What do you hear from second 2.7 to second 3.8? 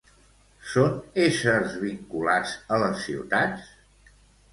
a les ciutats?